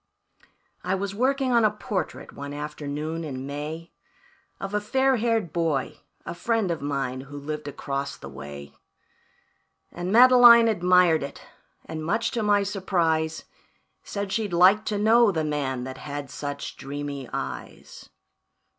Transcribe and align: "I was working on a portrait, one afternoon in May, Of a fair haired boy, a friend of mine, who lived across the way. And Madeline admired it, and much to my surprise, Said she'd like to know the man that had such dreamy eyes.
"I 0.83 0.95
was 0.95 1.13
working 1.13 1.51
on 1.51 1.63
a 1.63 1.69
portrait, 1.69 2.33
one 2.33 2.55
afternoon 2.55 3.23
in 3.23 3.45
May, 3.45 3.91
Of 4.59 4.73
a 4.73 4.81
fair 4.81 5.17
haired 5.17 5.53
boy, 5.53 5.99
a 6.25 6.33
friend 6.33 6.71
of 6.71 6.81
mine, 6.81 7.21
who 7.21 7.37
lived 7.37 7.67
across 7.67 8.17
the 8.17 8.27
way. 8.27 8.73
And 9.91 10.11
Madeline 10.11 10.67
admired 10.67 11.21
it, 11.21 11.43
and 11.85 12.03
much 12.03 12.31
to 12.31 12.41
my 12.41 12.63
surprise, 12.63 13.43
Said 14.01 14.31
she'd 14.31 14.53
like 14.53 14.85
to 14.85 14.97
know 14.97 15.31
the 15.31 15.43
man 15.43 15.83
that 15.83 15.99
had 15.99 16.31
such 16.31 16.77
dreamy 16.77 17.29
eyes. 17.31 18.09